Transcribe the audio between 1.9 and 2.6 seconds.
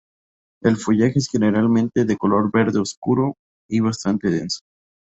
de color